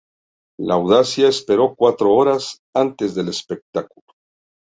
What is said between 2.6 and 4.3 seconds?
antes del espectáculo.